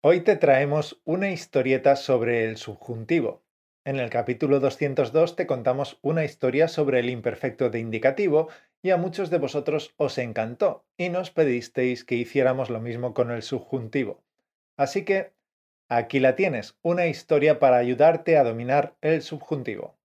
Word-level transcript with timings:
Hoy 0.00 0.20
te 0.20 0.36
traemos 0.36 1.00
una 1.04 1.32
historieta 1.32 1.96
sobre 1.96 2.44
el 2.44 2.56
subjuntivo. 2.56 3.42
En 3.84 3.98
el 3.98 4.10
capítulo 4.10 4.60
202 4.60 5.34
te 5.34 5.48
contamos 5.48 5.98
una 6.02 6.24
historia 6.24 6.68
sobre 6.68 7.00
el 7.00 7.10
imperfecto 7.10 7.68
de 7.68 7.80
indicativo 7.80 8.48
y 8.80 8.90
a 8.90 8.96
muchos 8.96 9.28
de 9.28 9.38
vosotros 9.38 9.94
os 9.96 10.16
encantó 10.18 10.86
y 10.96 11.08
nos 11.08 11.32
pedisteis 11.32 12.04
que 12.04 12.14
hiciéramos 12.14 12.70
lo 12.70 12.78
mismo 12.78 13.12
con 13.12 13.32
el 13.32 13.42
subjuntivo. 13.42 14.22
Así 14.76 15.04
que 15.04 15.32
aquí 15.88 16.20
la 16.20 16.36
tienes, 16.36 16.78
una 16.82 17.08
historia 17.08 17.58
para 17.58 17.78
ayudarte 17.78 18.38
a 18.38 18.44
dominar 18.44 18.94
el 19.00 19.20
subjuntivo. 19.20 19.96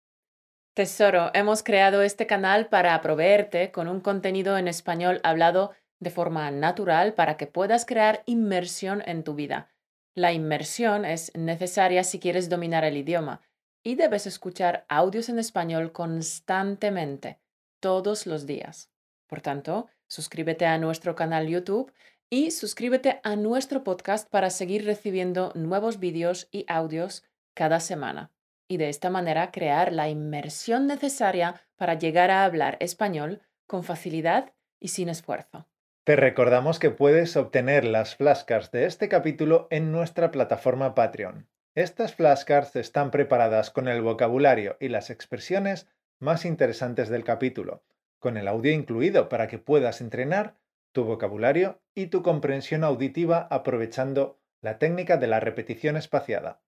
Tesoro, 0.73 1.30
hemos 1.36 1.62
creado 1.62 2.02
este 2.02 2.25
canal 2.25 2.66
para 2.66 3.00
proveerte 3.02 3.70
con 3.71 3.88
un 3.88 4.02
contenido 4.02 4.57
en 4.57 4.68
español 4.68 5.20
hablado 5.21 5.71
de 6.00 6.10
forma 6.10 6.50
natural 6.50 7.14
para 7.14 7.38
que 7.38 7.46
puedas 7.46 7.86
crear 7.86 8.23
inmersión 8.25 9.04
en 9.05 9.23
tu 9.23 9.36
vida. 9.36 9.70
La 10.16 10.32
inmersión 10.32 11.05
es 11.05 11.31
necesaria 11.35 12.03
si 12.03 12.20
quieres 12.20 12.48
dominar 12.48 12.85
el 12.85 12.98
idioma 12.98 13.41
y 13.84 13.95
debes 13.95 14.27
escuchar 14.27 14.85
audios 14.88 15.27
en 15.30 15.40
español 15.40 15.91
constantemente, 15.91 17.40
todos 17.80 18.27
los 18.27 18.45
días. 18.45 18.91
Por 19.27 19.41
tanto, 19.41 19.88
suscríbete 20.07 20.66
a 20.66 20.77
nuestro 20.77 21.16
canal 21.16 21.48
YouTube 21.48 21.91
y 22.30 22.52
suscríbete 22.52 23.20
a 23.23 23.35
nuestro 23.35 23.84
podcast 23.84 24.30
para 24.30 24.52
seguir 24.52 24.85
recibiendo 24.85 25.52
nuevos 25.55 25.99
vídeos 25.99 26.48
y 26.52 26.66
audios 26.68 27.23
cada 27.55 27.80
semana 27.80 28.32
y 28.68 28.77
de 28.77 28.90
esta 28.90 29.09
manera 29.09 29.52
crear 29.52 29.91
la 29.91 30.09
inmersión 30.09 30.88
necesaria 30.88 31.62
para 31.76 31.95
llegar 31.95 32.32
a 32.32 32.43
hablar 32.43 32.77
español 32.80 33.41
con 33.68 33.84
facilidad 33.84 34.54
y 34.80 34.90
sin 34.90 35.09
esfuerzo. 35.09 35.68
Te 36.05 36.17
recordamos 36.17 36.80
que 36.80 36.89
puedes 36.89 37.38
obtener 37.38 37.85
las 37.85 38.17
flashcards 38.17 38.71
de 38.71 38.88
este 38.88 39.07
capítulo 39.07 39.67
en 39.70 39.93
nuestra 39.93 40.31
plataforma 40.31 40.95
Patreon. 40.95 41.48
Estas 41.76 42.13
flashcards 42.13 42.76
están 42.76 43.09
preparadas 43.09 43.70
con 43.70 43.87
el 43.87 44.01
vocabulario 44.01 44.76
y 44.82 44.90
las 44.90 45.10
expresiones 45.10 45.87
más 46.20 46.43
interesantes 46.43 47.07
del 47.07 47.23
capítulo, 47.23 47.85
con 48.20 48.35
el 48.35 48.49
audio 48.49 48.73
incluido 48.73 49.29
para 49.29 49.48
que 49.48 49.60
puedas 49.60 50.01
entrenar 50.01 50.57
tu 50.91 51.05
vocabulario 51.05 51.82
y 51.95 52.07
tu 52.07 52.21
comprensión 52.21 52.84
auditiva 52.84 53.48
aprovechando 53.49 54.41
la 54.60 54.79
técnica 54.79 55.15
de 55.15 55.27
la 55.27 55.40
repetición 55.40 55.95
espaciada. 55.95 56.60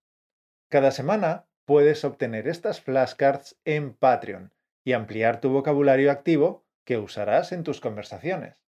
Cada 0.69 0.91
semana 0.91 1.49
puedes 1.65 2.05
obtener 2.05 2.47
estas 2.47 2.79
flashcards 2.79 3.59
en 3.65 3.95
Patreon 3.95 4.53
y 4.85 4.93
ampliar 4.93 5.41
tu 5.41 5.49
vocabulario 5.49 6.09
activo 6.09 6.63
que 6.85 6.97
usarás 6.97 7.51
en 7.51 7.63
tus 7.63 7.81
conversaciones. 7.81 8.64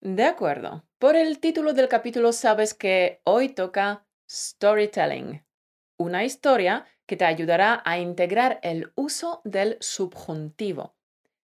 De 0.00 0.24
acuerdo. 0.24 0.84
Por 0.98 1.16
el 1.16 1.40
título 1.40 1.72
del 1.72 1.88
capítulo 1.88 2.32
sabes 2.32 2.72
que 2.72 3.20
hoy 3.24 3.48
toca 3.48 4.06
storytelling, 4.30 5.44
una 5.96 6.24
historia 6.24 6.86
que 7.06 7.16
te 7.16 7.24
ayudará 7.24 7.82
a 7.84 7.98
integrar 7.98 8.60
el 8.62 8.92
uso 8.94 9.40
del 9.44 9.76
subjuntivo. 9.80 10.94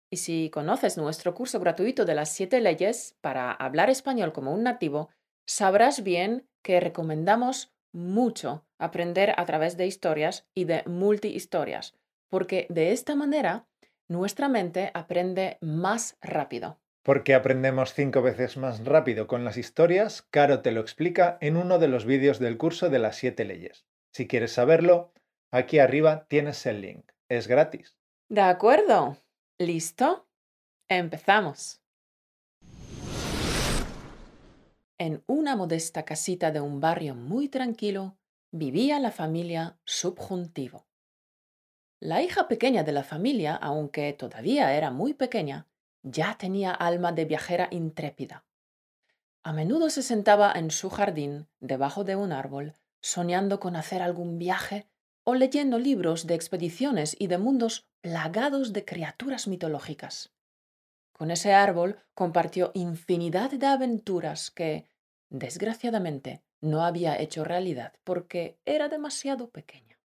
Y 0.10 0.18
si 0.18 0.50
conoces 0.50 0.98
nuestro 0.98 1.34
curso 1.34 1.60
gratuito 1.60 2.06
de 2.06 2.16
las 2.16 2.32
siete 2.32 2.62
leyes 2.62 3.18
para 3.20 3.52
hablar 3.52 3.90
español 3.90 4.32
como 4.32 4.54
un 4.54 4.64
nativo, 4.64 5.10
sabrás 5.46 6.02
bien 6.02 6.48
que 6.62 6.80
recomendamos 6.80 7.74
mucho 7.92 8.66
aprender 8.78 9.34
a 9.36 9.46
través 9.46 9.76
de 9.76 9.88
historias 9.88 10.48
y 10.54 10.64
de 10.64 10.84
multihistorias, 10.86 11.96
porque 12.30 12.68
de 12.70 12.94
esta 12.94 13.16
manera 13.16 13.68
nuestra 14.08 14.48
mente 14.48 14.92
aprende 14.94 15.58
más 15.60 16.18
rápido. 16.22 16.80
Porque 17.08 17.34
aprendemos 17.34 17.94
cinco 17.94 18.22
veces 18.22 18.58
más 18.58 18.84
rápido 18.84 19.28
con 19.28 19.46
las 19.46 19.56
historias, 19.56 20.24
Caro 20.24 20.62
te 20.62 20.74
lo 20.74 20.82
explica 20.82 21.38
en 21.40 21.56
uno 21.56 21.80
de 21.80 21.88
los 21.88 22.04
vídeos 22.04 22.38
del 22.38 22.58
curso 22.58 22.90
de 22.90 23.00
las 23.00 23.16
siete 23.16 23.46
leyes. 23.46 23.86
Si 24.12 24.28
quieres 24.28 24.52
saberlo, 24.52 25.14
aquí 25.50 25.80
arriba 25.80 26.26
tienes 26.28 26.66
el 26.66 26.82
link. 26.82 27.14
Es 27.30 27.48
gratis. 27.48 27.96
De 28.28 28.42
acuerdo. 28.42 29.16
¿Listo? 29.58 30.28
Empezamos. 30.90 31.82
En 34.98 35.24
una 35.28 35.56
modesta 35.56 36.04
casita 36.04 36.52
de 36.52 36.60
un 36.60 36.82
barrio 36.82 37.16
muy 37.16 37.48
tranquilo 37.48 38.18
vivía 38.52 39.00
la 39.00 39.12
familia 39.12 39.80
Subjuntivo. 39.86 40.90
La 42.02 42.22
hija 42.22 42.50
pequeña 42.50 42.84
de 42.84 42.92
la 42.92 43.06
familia, 43.06 43.56
aunque 43.56 44.12
todavía 44.12 44.76
era 44.76 44.92
muy 44.92 45.14
pequeña, 45.14 45.68
ya 46.12 46.38
tenía 46.38 46.72
alma 46.72 47.12
de 47.12 47.26
viajera 47.26 47.68
intrépida. 47.72 48.46
A 49.44 49.54
menudo 49.54 49.90
se 49.90 50.04
sentaba 50.04 50.52
en 50.54 50.72
su 50.72 50.90
jardín, 50.90 51.48
debajo 51.60 52.04
de 52.04 52.16
un 52.16 52.32
árbol, 52.32 52.74
soñando 53.02 53.60
con 53.60 53.76
hacer 53.76 54.02
algún 54.02 54.38
viaje 54.38 54.88
o 55.24 55.36
leyendo 55.36 55.80
libros 55.80 56.28
de 56.28 56.36
expediciones 56.36 57.16
y 57.18 57.28
de 57.28 57.38
mundos 57.38 57.88
plagados 58.02 58.74
de 58.74 58.86
criaturas 58.86 59.48
mitológicas. 59.48 60.34
Con 61.14 61.32
ese 61.32 61.54
árbol 61.54 61.98
compartió 62.14 62.72
infinidad 62.74 63.52
de 63.52 63.66
aventuras 63.66 64.52
que, 64.52 64.86
desgraciadamente, 65.30 66.44
no 66.62 66.84
había 66.84 67.20
hecho 67.20 67.44
realidad 67.44 67.94
porque 68.04 68.60
era 68.66 68.90
demasiado 68.90 69.50
pequeña. 69.50 70.00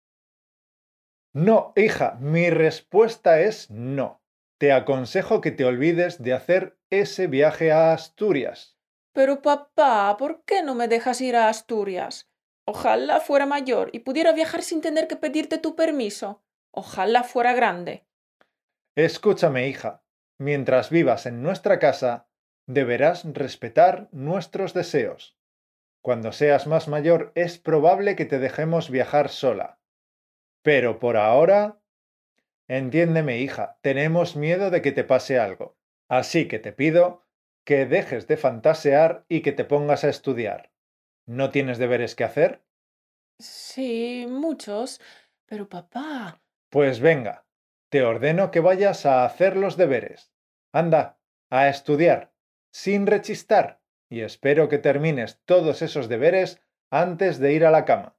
No, 1.35 1.73
hija, 1.77 2.17
mi 2.21 2.51
respuesta 2.51 3.41
es 3.41 3.71
no. 3.71 4.22
Te 4.63 4.71
aconsejo 4.71 5.41
que 5.41 5.51
te 5.51 5.65
olvides 5.65 6.23
de 6.23 6.33
hacer 6.33 6.79
ese 6.89 7.27
viaje 7.27 7.73
a 7.73 7.93
Asturias. 7.93 8.79
Pero 9.13 9.43
papá, 9.43 10.17
¿por 10.17 10.45
qué 10.45 10.63
no 10.63 10.77
me 10.77 10.87
dejas 10.87 11.21
ir 11.21 11.35
a 11.35 11.49
Asturias? 11.49 12.31
Ojalá 12.65 13.19
fuera 13.19 13.45
mayor 13.45 13.91
y 13.93 13.99
pudiera 13.99 14.31
viajar 14.31 14.63
sin 14.63 14.81
tener 14.81 15.09
que 15.09 15.17
pedirte 15.17 15.59
tu 15.59 15.75
permiso. 15.75 16.45
Ojalá 16.71 17.25
fuera 17.25 17.55
grande. 17.55 18.07
Escúchame, 18.95 19.67
hija. 19.67 20.05
Mientras 20.39 20.91
vivas 20.91 21.27
en 21.27 21.43
nuestra 21.43 21.81
casa, 21.81 22.29
deberás 22.69 23.25
respetar 23.25 24.11
nuestros 24.13 24.75
deseos. 24.75 25.37
Cuando 26.03 26.31
seas 26.31 26.69
más 26.69 26.87
mayor 26.87 27.33
es 27.35 27.59
probable 27.59 28.15
que 28.15 28.27
te 28.27 28.39
dejemos 28.39 28.91
viajar 28.91 29.29
sola. 29.29 29.81
Pero 30.63 31.01
por 31.01 31.17
ahora... 31.17 31.82
Entiéndeme, 32.73 33.37
hija, 33.37 33.77
tenemos 33.83 34.35
miedo 34.35 34.71
de 34.71 34.81
que 34.81 34.93
te 34.93 35.05
pase 35.05 35.39
algo. 35.39 35.77
Así 36.09 36.49
que 36.49 36.59
te 36.59 36.73
pido 36.73 37.23
que 37.67 37.85
dejes 37.85 38.27
de 38.29 38.39
fantasear 38.39 39.27
y 39.29 39.43
que 39.43 39.53
te 39.53 39.67
pongas 39.67 40.05
a 40.05 40.09
estudiar. 40.09 40.73
¿No 41.27 41.51
tienes 41.51 41.77
deberes 41.77 42.15
que 42.15 42.25
hacer? 42.25 42.63
Sí, 43.39 44.25
muchos. 44.27 45.03
Pero 45.45 45.69
papá. 45.69 46.41
Pues 46.71 47.01
venga, 47.01 47.45
te 47.91 48.05
ordeno 48.05 48.51
que 48.51 48.61
vayas 48.61 49.05
a 49.05 49.27
hacer 49.27 49.59
los 49.59 49.77
deberes. 49.77 50.33
Anda, 50.73 51.19
a 51.51 51.69
estudiar, 51.69 52.33
sin 52.73 53.07
rechistar, 53.07 53.83
y 54.09 54.23
espero 54.23 54.71
que 54.71 54.79
termines 54.79 55.43
todos 55.45 55.83
esos 55.83 56.09
deberes 56.09 56.59
antes 56.91 57.39
de 57.39 57.53
ir 57.53 57.67
a 57.67 57.71
la 57.71 57.85
cama. 57.85 58.17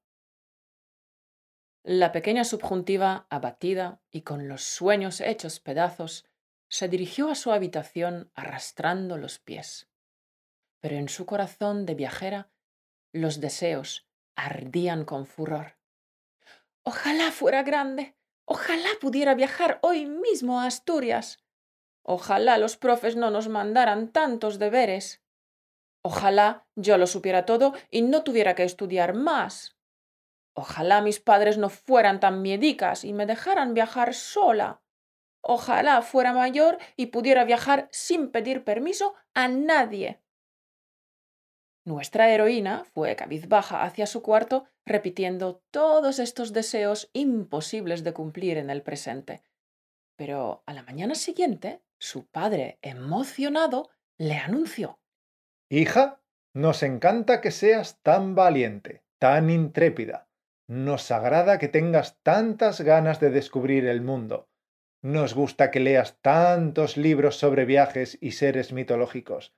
La 1.85 2.13
pequeña 2.13 2.45
subjuntiva, 2.45 3.27
abatida 3.29 3.99
y 4.09 4.21
con 4.21 4.47
los 4.47 4.63
sueños 4.63 5.19
hechos 5.19 5.59
pedazos, 5.59 6.25
se 6.69 6.87
dirigió 6.87 7.29
a 7.29 7.35
su 7.35 7.51
habitación 7.51 8.31
arrastrando 8.35 9.17
los 9.17 9.37
pies. 9.37 9.89
Pero 10.79 10.95
en 10.95 11.09
su 11.09 11.25
corazón 11.25 11.85
de 11.85 11.95
viajera 11.95 12.49
los 13.11 13.41
deseos 13.41 14.07
ardían 14.37 15.03
con 15.03 15.25
furor. 15.25 15.77
Ojalá 16.83 17.31
fuera 17.31 17.63
grande, 17.63 18.15
ojalá 18.45 18.89
pudiera 19.01 19.35
viajar 19.35 19.79
hoy 19.81 20.05
mismo 20.05 20.61
a 20.61 20.67
Asturias. 20.67 21.43
Ojalá 22.01 22.57
los 22.57 22.77
profes 22.77 23.17
no 23.17 23.29
nos 23.29 23.49
mandaran 23.49 24.07
tantos 24.13 24.57
deberes. 24.57 25.21
Ojalá 26.01 26.65
yo 26.75 26.97
lo 26.97 27.07
supiera 27.07 27.45
todo 27.45 27.73
y 27.91 28.03
no 28.03 28.23
tuviera 28.23 28.55
que 28.55 28.63
estudiar 28.63 29.13
más. 29.13 29.75
Ojalá 30.53 31.01
mis 31.01 31.19
padres 31.19 31.57
no 31.57 31.69
fueran 31.69 32.19
tan 32.19 32.41
miedicas 32.41 33.03
y 33.03 33.13
me 33.13 33.25
dejaran 33.25 33.73
viajar 33.73 34.13
sola. 34.13 34.81
Ojalá 35.41 36.01
fuera 36.01 36.33
mayor 36.33 36.77
y 36.95 37.07
pudiera 37.07 37.43
viajar 37.43 37.89
sin 37.91 38.29
pedir 38.29 38.63
permiso 38.63 39.15
a 39.33 39.47
nadie. 39.47 40.21
Nuestra 41.85 42.29
heroína 42.29 42.85
fue 42.85 43.15
cabizbaja 43.15 43.83
hacia 43.83 44.05
su 44.05 44.21
cuarto 44.21 44.65
repitiendo 44.85 45.61
todos 45.71 46.19
estos 46.19 46.53
deseos 46.53 47.09
imposibles 47.13 48.03
de 48.03 48.13
cumplir 48.13 48.57
en 48.57 48.69
el 48.69 48.83
presente. 48.83 49.43
Pero 50.15 50.63
a 50.65 50.73
la 50.73 50.83
mañana 50.83 51.15
siguiente 51.15 51.81
su 51.97 52.25
padre, 52.25 52.79
emocionado, 52.81 53.89
le 54.17 54.35
anunció. 54.35 54.99
Hija, 55.69 56.21
nos 56.53 56.83
encanta 56.83 57.41
que 57.41 57.49
seas 57.49 57.99
tan 58.01 58.35
valiente, 58.35 59.03
tan 59.19 59.49
intrépida. 59.49 60.27
Nos 60.67 61.11
agrada 61.11 61.59
que 61.59 61.67
tengas 61.67 62.19
tantas 62.23 62.81
ganas 62.81 63.19
de 63.19 63.29
descubrir 63.29 63.85
el 63.85 64.01
mundo. 64.01 64.49
Nos 65.01 65.33
gusta 65.33 65.69
que 65.69 65.81
leas 65.81 66.17
tantos 66.21 66.95
libros 66.95 67.37
sobre 67.37 67.65
viajes 67.65 68.17
y 68.21 68.31
seres 68.31 68.71
mitológicos. 68.71 69.53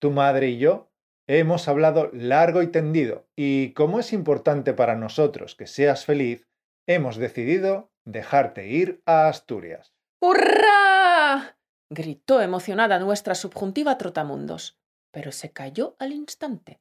Tu 0.00 0.10
madre 0.10 0.48
y 0.48 0.58
yo 0.58 0.90
hemos 1.28 1.68
hablado 1.68 2.10
largo 2.12 2.62
y 2.62 2.66
tendido 2.66 3.28
y 3.36 3.72
como 3.74 4.00
es 4.00 4.12
importante 4.12 4.72
para 4.74 4.96
nosotros 4.96 5.54
que 5.54 5.68
seas 5.68 6.04
feliz, 6.04 6.48
hemos 6.88 7.16
decidido 7.16 7.92
dejarte 8.04 8.66
ir 8.66 9.00
a 9.06 9.28
Asturias. 9.28 9.94
¡Hurra! 10.20 11.56
gritó 11.88 12.40
emocionada 12.40 12.98
nuestra 12.98 13.36
subjuntiva 13.36 13.96
Trotamundos, 13.96 14.80
pero 15.12 15.30
se 15.30 15.52
calló 15.52 15.94
al 16.00 16.12
instante, 16.12 16.80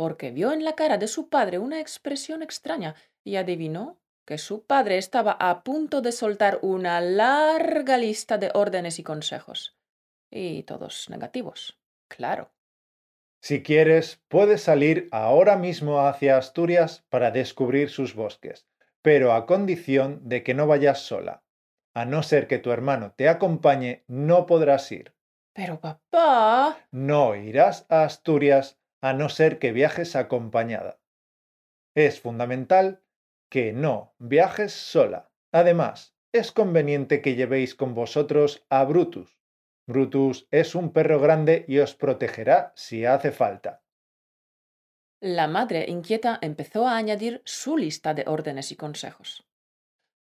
porque 0.00 0.30
vio 0.30 0.54
en 0.54 0.64
la 0.64 0.76
cara 0.76 0.96
de 0.96 1.06
su 1.06 1.28
padre 1.28 1.58
una 1.58 1.78
expresión 1.78 2.42
extraña 2.42 2.94
y 3.22 3.36
adivinó 3.36 4.00
que 4.24 4.38
su 4.38 4.64
padre 4.64 4.96
estaba 4.96 5.32
a 5.32 5.62
punto 5.62 6.00
de 6.00 6.10
soltar 6.10 6.58
una 6.62 7.02
larga 7.02 7.98
lista 7.98 8.38
de 8.38 8.50
órdenes 8.54 8.98
y 8.98 9.02
consejos. 9.02 9.76
Y 10.30 10.62
todos 10.62 11.10
negativos, 11.10 11.78
claro. 12.08 12.50
Si 13.42 13.62
quieres, 13.62 14.22
puedes 14.28 14.62
salir 14.62 15.06
ahora 15.12 15.58
mismo 15.58 16.00
hacia 16.00 16.38
Asturias 16.38 17.04
para 17.10 17.30
descubrir 17.30 17.90
sus 17.90 18.14
bosques, 18.14 18.66
pero 19.02 19.34
a 19.34 19.44
condición 19.44 20.26
de 20.26 20.42
que 20.42 20.54
no 20.54 20.66
vayas 20.66 21.00
sola. 21.00 21.44
A 21.92 22.06
no 22.06 22.22
ser 22.22 22.46
que 22.46 22.58
tu 22.58 22.72
hermano 22.72 23.12
te 23.18 23.28
acompañe, 23.28 24.02
no 24.08 24.46
podrás 24.46 24.90
ir. 24.92 25.12
Pero 25.52 25.78
papá. 25.78 26.78
No 26.90 27.36
irás 27.36 27.84
a 27.90 28.04
Asturias 28.04 28.79
a 29.00 29.12
no 29.12 29.28
ser 29.28 29.58
que 29.58 29.72
viajes 29.72 30.16
acompañada. 30.16 31.00
Es 31.94 32.20
fundamental 32.20 33.02
que 33.50 33.72
no 33.72 34.14
viajes 34.18 34.72
sola. 34.72 35.30
Además, 35.52 36.14
es 36.32 36.52
conveniente 36.52 37.22
que 37.22 37.34
llevéis 37.34 37.74
con 37.74 37.94
vosotros 37.94 38.64
a 38.70 38.84
Brutus. 38.84 39.40
Brutus 39.86 40.46
es 40.50 40.74
un 40.74 40.92
perro 40.92 41.18
grande 41.18 41.64
y 41.66 41.78
os 41.78 41.96
protegerá 41.96 42.72
si 42.76 43.04
hace 43.04 43.32
falta. 43.32 43.82
La 45.20 45.48
madre 45.48 45.86
inquieta 45.88 46.38
empezó 46.40 46.86
a 46.86 46.96
añadir 46.96 47.42
su 47.44 47.76
lista 47.76 48.14
de 48.14 48.24
órdenes 48.26 48.70
y 48.72 48.76
consejos. 48.76 49.46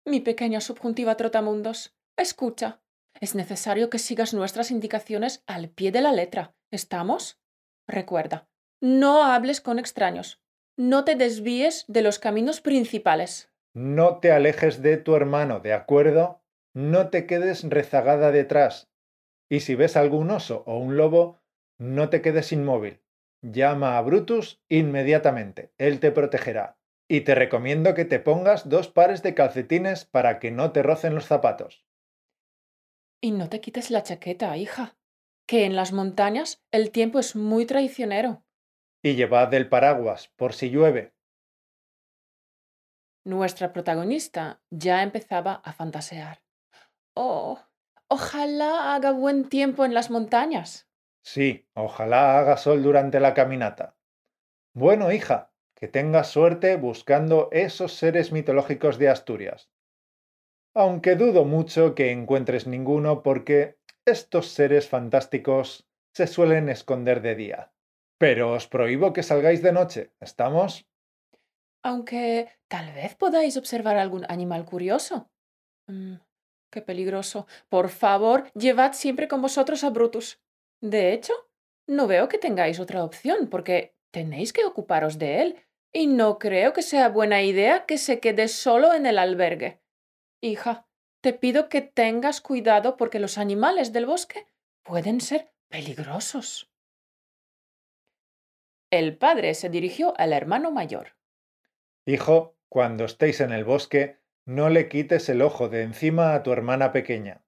Mi 0.04 0.20
pequeña 0.20 0.60
subjuntiva 0.60 1.16
Trotamundos, 1.16 1.96
escucha. 2.16 2.82
Es 3.20 3.34
necesario 3.34 3.88
que 3.88 3.98
sigas 3.98 4.34
nuestras 4.34 4.70
indicaciones 4.70 5.42
al 5.46 5.70
pie 5.70 5.92
de 5.92 6.02
la 6.02 6.12
letra. 6.12 6.54
¿Estamos? 6.70 7.40
Recuerda, 7.86 8.48
no 8.84 9.24
hables 9.24 9.62
con 9.62 9.78
extraños. 9.78 10.42
No 10.76 11.06
te 11.06 11.14
desvíes 11.14 11.86
de 11.88 12.02
los 12.02 12.18
caminos 12.18 12.60
principales. 12.60 13.50
No 13.72 14.18
te 14.18 14.30
alejes 14.30 14.82
de 14.82 14.98
tu 14.98 15.16
hermano, 15.16 15.60
¿de 15.60 15.72
acuerdo? 15.72 16.42
No 16.74 17.08
te 17.08 17.26
quedes 17.26 17.64
rezagada 17.64 18.30
detrás. 18.30 18.90
Y 19.48 19.60
si 19.60 19.74
ves 19.74 19.96
algún 19.96 20.30
oso 20.30 20.64
o 20.66 20.76
un 20.76 20.98
lobo, 20.98 21.40
no 21.78 22.10
te 22.10 22.20
quedes 22.20 22.52
inmóvil. 22.52 23.00
Llama 23.40 23.96
a 23.96 24.02
Brutus 24.02 24.62
inmediatamente. 24.68 25.72
Él 25.78 25.98
te 25.98 26.10
protegerá. 26.10 26.76
Y 27.08 27.22
te 27.22 27.34
recomiendo 27.34 27.94
que 27.94 28.04
te 28.04 28.20
pongas 28.20 28.68
dos 28.68 28.88
pares 28.88 29.22
de 29.22 29.34
calcetines 29.34 30.04
para 30.04 30.38
que 30.38 30.50
no 30.50 30.72
te 30.72 30.82
rocen 30.82 31.14
los 31.14 31.24
zapatos. 31.24 31.86
Y 33.22 33.30
no 33.30 33.48
te 33.48 33.62
quites 33.62 33.90
la 33.90 34.02
chaqueta, 34.02 34.54
hija, 34.58 34.98
que 35.46 35.64
en 35.64 35.74
las 35.74 35.94
montañas 35.94 36.62
el 36.70 36.90
tiempo 36.90 37.18
es 37.18 37.34
muy 37.34 37.64
traicionero. 37.64 38.44
Y 39.04 39.16
llevad 39.16 39.52
el 39.52 39.68
paraguas, 39.68 40.32
por 40.34 40.54
si 40.54 40.70
llueve. 40.70 41.12
Nuestra 43.22 43.70
protagonista 43.70 44.62
ya 44.70 45.02
empezaba 45.02 45.56
a 45.56 45.74
fantasear. 45.74 46.42
Oh, 47.14 47.60
ojalá 48.08 48.94
haga 48.94 49.10
buen 49.10 49.50
tiempo 49.50 49.84
en 49.84 49.92
las 49.92 50.10
montañas. 50.10 50.88
Sí, 51.22 51.68
ojalá 51.74 52.38
haga 52.38 52.56
sol 52.56 52.82
durante 52.82 53.20
la 53.20 53.34
caminata. 53.34 53.94
Bueno, 54.72 55.12
hija, 55.12 55.52
que 55.74 55.86
tengas 55.86 56.28
suerte 56.28 56.76
buscando 56.76 57.50
esos 57.52 57.92
seres 57.92 58.32
mitológicos 58.32 58.96
de 58.96 59.10
Asturias. 59.10 59.70
Aunque 60.72 61.14
dudo 61.14 61.44
mucho 61.44 61.94
que 61.94 62.10
encuentres 62.10 62.66
ninguno 62.66 63.22
porque 63.22 63.78
estos 64.06 64.48
seres 64.48 64.88
fantásticos 64.88 65.86
se 66.14 66.26
suelen 66.26 66.70
esconder 66.70 67.20
de 67.20 67.34
día. 67.34 67.73
Pero 68.24 68.52
os 68.52 68.66
prohíbo 68.66 69.12
que 69.12 69.22
salgáis 69.22 69.60
de 69.60 69.70
noche, 69.70 70.02
¿estamos? 70.18 70.88
Aunque 71.82 72.48
tal 72.68 72.90
vez 72.94 73.14
podáis 73.16 73.58
observar 73.58 73.98
algún 73.98 74.24
animal 74.30 74.64
curioso. 74.64 75.30
Mm, 75.88 76.14
qué 76.72 76.80
peligroso. 76.80 77.46
Por 77.68 77.90
favor, 77.90 78.50
llevad 78.54 78.94
siempre 78.94 79.28
con 79.28 79.42
vosotros 79.42 79.84
a 79.84 79.90
Brutus. 79.90 80.40
De 80.80 81.12
hecho, 81.12 81.34
no 81.86 82.06
veo 82.06 82.30
que 82.30 82.38
tengáis 82.38 82.80
otra 82.80 83.04
opción, 83.04 83.48
porque 83.50 83.94
tenéis 84.10 84.54
que 84.54 84.64
ocuparos 84.64 85.18
de 85.18 85.42
él, 85.42 85.66
y 85.92 86.06
no 86.06 86.38
creo 86.38 86.72
que 86.72 86.80
sea 86.80 87.10
buena 87.10 87.42
idea 87.42 87.84
que 87.84 87.98
se 87.98 88.20
quede 88.20 88.48
solo 88.48 88.94
en 88.94 89.04
el 89.04 89.18
albergue. 89.18 89.82
Hija, 90.40 90.88
te 91.20 91.34
pido 91.34 91.68
que 91.68 91.82
tengas 91.82 92.40
cuidado 92.40 92.96
porque 92.96 93.20
los 93.20 93.36
animales 93.36 93.92
del 93.92 94.06
bosque 94.06 94.46
pueden 94.82 95.20
ser 95.20 95.52
peligrosos. 95.68 96.73
El 98.94 99.18
padre 99.18 99.54
se 99.54 99.70
dirigió 99.70 100.14
al 100.18 100.32
hermano 100.32 100.70
mayor. 100.70 101.16
Hijo, 102.06 102.56
cuando 102.68 103.04
estéis 103.04 103.40
en 103.40 103.50
el 103.50 103.64
bosque, 103.64 104.20
no 104.44 104.68
le 104.68 104.88
quites 104.88 105.28
el 105.28 105.42
ojo 105.42 105.68
de 105.68 105.82
encima 105.82 106.32
a 106.32 106.44
tu 106.44 106.52
hermana 106.52 106.92
pequeña. 106.92 107.44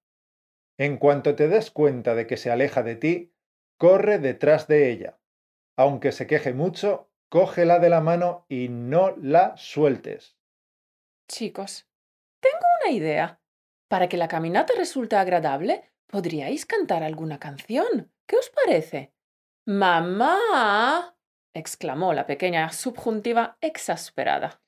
En 0.76 0.96
cuanto 0.96 1.37
te 1.37 1.46
des 1.46 1.70
cuenta 1.70 2.16
de 2.16 2.26
que 2.26 2.37
se 2.37 2.50
aleja 2.50 2.82
de 2.82 2.96
ti, 2.96 3.32
corre 3.78 4.19
detrás 4.19 4.66
de 4.66 4.90
ella. 4.90 5.20
Aunque 5.76 6.10
se 6.10 6.26
queje 6.26 6.52
mucho, 6.52 7.12
cógela 7.28 7.78
de 7.78 7.90
la 7.90 8.00
mano 8.00 8.44
y 8.48 8.69
no 8.69 9.14
la 9.16 9.56
sueltes. 9.56 10.37
Chicos, 11.28 11.88
tengo 12.40 12.66
una 12.82 12.93
idea. 12.93 13.40
Para 13.87 14.08
que 14.08 14.16
la 14.16 14.26
caminata 14.26 14.75
resulte 14.76 15.14
agradable, 15.14 15.93
podríais 16.08 16.66
cantar 16.66 17.04
alguna 17.04 17.38
canción. 17.38 18.12
¿Qué 18.26 18.34
os 18.34 18.50
parece? 18.50 19.14
Mamá. 19.64 21.16
Exclamó 21.58 22.12
la 22.12 22.26
pequeña 22.26 22.70
subjuntiva 22.70 23.56
exasperada. 23.61 24.61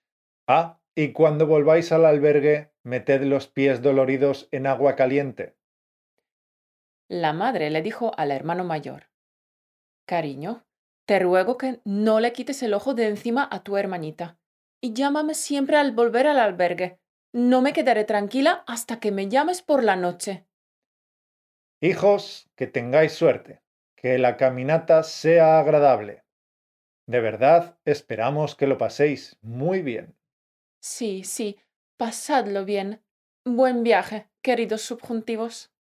Ah, 0.46 0.80
y 0.94 1.12
cuando 1.12 1.46
volváis 1.46 1.92
al 1.92 2.06
albergue, 2.06 2.72
meted 2.82 3.22
los 3.22 3.46
pies 3.46 3.82
doloridos 3.82 4.48
en 4.50 4.66
agua 4.66 4.96
caliente. 4.96 5.56
La 7.08 7.32
madre 7.32 7.70
le 7.70 7.82
dijo 7.82 8.12
al 8.16 8.30
hermano 8.30 8.64
mayor. 8.64 9.10
Cariño, 10.06 10.66
te 11.06 11.18
ruego 11.18 11.56
que 11.56 11.80
no 11.84 12.20
le 12.20 12.32
quites 12.32 12.62
el 12.62 12.74
ojo 12.74 12.94
de 12.94 13.08
encima 13.08 13.48
a 13.50 13.62
tu 13.62 13.76
hermanita. 13.76 14.38
Y 14.80 14.92
llámame 14.92 15.34
siempre 15.34 15.76
al 15.76 15.92
volver 15.92 16.26
al 16.26 16.38
albergue. 16.38 17.00
No 17.32 17.62
me 17.62 17.72
quedaré 17.72 18.04
tranquila 18.04 18.64
hasta 18.66 19.00
que 19.00 19.12
me 19.12 19.28
llames 19.28 19.62
por 19.62 19.84
la 19.84 19.96
noche. 19.96 20.46
Hijos, 21.80 22.50
que 22.56 22.66
tengáis 22.66 23.12
suerte, 23.12 23.62
que 23.96 24.18
la 24.18 24.36
caminata 24.36 25.02
sea 25.02 25.60
agradable. 25.60 26.24
De 27.08 27.20
verdad, 27.20 27.78
esperamos 27.86 28.54
que 28.54 28.66
lo 28.66 28.76
paséis 28.76 29.38
muy 29.40 29.80
bien. 29.80 30.14
Sí, 30.78 31.24
sí, 31.24 31.58
pasadlo 31.96 32.66
bien. 32.66 33.02
Buen 33.46 33.82
viaje, 33.82 34.28
queridos 34.42 34.82
subjuntivos. 34.82 35.72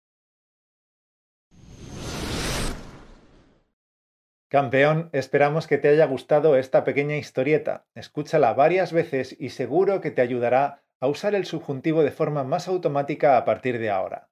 Campeón, 4.47 5.09
esperamos 5.11 5.67
que 5.67 5.77
te 5.77 5.89
haya 5.89 6.05
gustado 6.05 6.55
esta 6.55 6.85
pequeña 6.85 7.17
historieta. 7.17 7.85
Escúchala 7.93 8.53
varias 8.53 8.93
veces 8.93 9.35
y 9.37 9.49
seguro 9.49 9.99
que 9.99 10.11
te 10.11 10.21
ayudará 10.21 10.85
a 11.01 11.07
usar 11.09 11.35
el 11.35 11.45
subjuntivo 11.45 12.03
de 12.03 12.11
forma 12.11 12.45
más 12.45 12.69
automática 12.69 13.35
a 13.35 13.43
partir 13.43 13.79
de 13.79 13.89
ahora. 13.89 14.29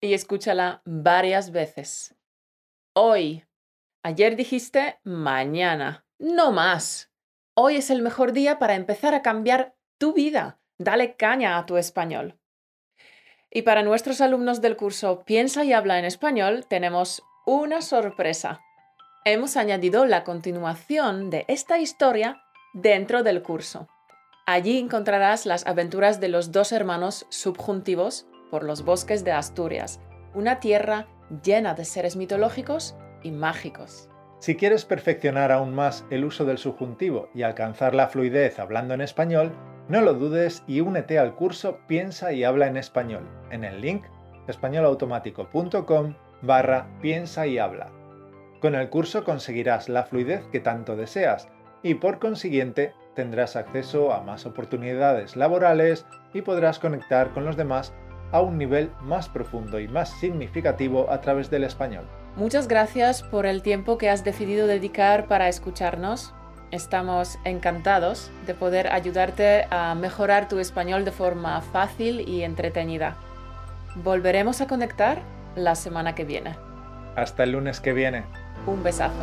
Y 0.00 0.14
escúchala 0.14 0.80
varias 0.84 1.50
veces. 1.50 2.14
Hoy. 2.94 3.44
Ayer 4.04 4.36
dijiste 4.36 5.00
mañana. 5.02 6.03
No 6.18 6.52
más. 6.52 7.10
Hoy 7.54 7.76
es 7.76 7.90
el 7.90 8.02
mejor 8.02 8.32
día 8.32 8.58
para 8.58 8.74
empezar 8.74 9.14
a 9.14 9.22
cambiar 9.22 9.74
tu 9.98 10.12
vida. 10.12 10.58
Dale 10.78 11.16
caña 11.16 11.58
a 11.58 11.66
tu 11.66 11.76
español. 11.76 12.38
Y 13.50 13.62
para 13.62 13.82
nuestros 13.82 14.20
alumnos 14.20 14.60
del 14.60 14.76
curso 14.76 15.24
Piensa 15.24 15.64
y 15.64 15.72
habla 15.72 15.98
en 15.98 16.04
español 16.04 16.66
tenemos 16.68 17.22
una 17.46 17.82
sorpresa 17.82 18.60
hemos 19.24 19.56
añadido 19.56 20.04
la 20.04 20.22
continuación 20.22 21.30
de 21.30 21.46
esta 21.48 21.78
historia 21.78 22.42
dentro 22.74 23.22
del 23.22 23.42
curso. 23.42 23.88
Allí 24.46 24.78
encontrarás 24.78 25.46
las 25.46 25.66
aventuras 25.66 26.20
de 26.20 26.28
los 26.28 26.52
dos 26.52 26.72
hermanos 26.72 27.26
subjuntivos 27.30 28.26
por 28.50 28.64
los 28.64 28.84
bosques 28.84 29.24
de 29.24 29.32
Asturias, 29.32 29.98
una 30.34 30.60
tierra 30.60 31.08
llena 31.42 31.72
de 31.72 31.86
seres 31.86 32.16
mitológicos 32.16 32.94
y 33.22 33.30
mágicos. 33.30 34.10
Si 34.44 34.56
quieres 34.56 34.84
perfeccionar 34.84 35.50
aún 35.52 35.74
más 35.74 36.04
el 36.10 36.22
uso 36.22 36.44
del 36.44 36.58
subjuntivo 36.58 37.30
y 37.34 37.44
alcanzar 37.44 37.94
la 37.94 38.08
fluidez 38.08 38.58
hablando 38.58 38.92
en 38.92 39.00
español, 39.00 39.52
no 39.88 40.02
lo 40.02 40.12
dudes 40.12 40.62
y 40.66 40.82
únete 40.82 41.18
al 41.18 41.34
curso 41.34 41.78
Piensa 41.86 42.30
y 42.34 42.44
habla 42.44 42.66
en 42.66 42.76
español 42.76 43.26
en 43.50 43.64
el 43.64 43.80
link 43.80 44.04
españolautomático.com 44.46 46.14
barra 46.42 46.86
piensa 47.00 47.46
y 47.46 47.56
habla. 47.56 47.90
Con 48.60 48.74
el 48.74 48.90
curso 48.90 49.24
conseguirás 49.24 49.88
la 49.88 50.04
fluidez 50.04 50.46
que 50.52 50.60
tanto 50.60 50.94
deseas 50.94 51.48
y 51.82 51.94
por 51.94 52.18
consiguiente 52.18 52.92
tendrás 53.14 53.56
acceso 53.56 54.12
a 54.12 54.20
más 54.20 54.44
oportunidades 54.44 55.36
laborales 55.36 56.04
y 56.34 56.42
podrás 56.42 56.78
conectar 56.78 57.32
con 57.32 57.46
los 57.46 57.56
demás 57.56 57.94
a 58.30 58.42
un 58.42 58.58
nivel 58.58 58.90
más 59.00 59.26
profundo 59.26 59.80
y 59.80 59.88
más 59.88 60.10
significativo 60.20 61.10
a 61.10 61.22
través 61.22 61.48
del 61.48 61.64
español. 61.64 62.04
Muchas 62.36 62.66
gracias 62.66 63.22
por 63.22 63.46
el 63.46 63.62
tiempo 63.62 63.96
que 63.96 64.10
has 64.10 64.24
decidido 64.24 64.66
dedicar 64.66 65.26
para 65.26 65.48
escucharnos. 65.48 66.34
Estamos 66.72 67.38
encantados 67.44 68.32
de 68.46 68.54
poder 68.54 68.92
ayudarte 68.92 69.66
a 69.70 69.94
mejorar 69.94 70.48
tu 70.48 70.58
español 70.58 71.04
de 71.04 71.12
forma 71.12 71.60
fácil 71.60 72.28
y 72.28 72.42
entretenida. 72.42 73.16
Volveremos 73.94 74.60
a 74.60 74.66
conectar 74.66 75.20
la 75.54 75.76
semana 75.76 76.16
que 76.16 76.24
viene. 76.24 76.56
Hasta 77.14 77.44
el 77.44 77.52
lunes 77.52 77.78
que 77.78 77.92
viene. 77.92 78.24
Un 78.66 78.82
besazo. 78.82 79.22